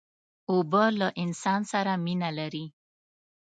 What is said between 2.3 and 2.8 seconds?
لري.